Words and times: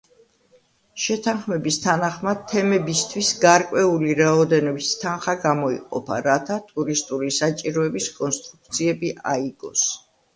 შეთანხმების 1.01 1.75
თანახმად, 1.81 2.39
თემებისთვის 2.53 3.29
გარკვეული 3.43 4.15
რაოდენობის 4.19 4.89
თანხა 5.03 5.35
გამოიყოფა, 5.43 6.17
რათა 6.29 6.57
ტურისტული 6.71 7.29
საჭიროების 7.37 8.09
კონსტრუქციები 8.17 9.13
აიგოს. 9.35 9.85